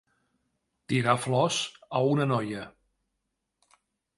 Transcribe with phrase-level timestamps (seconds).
[0.93, 1.59] Tirar flors
[1.99, 2.65] a una noia.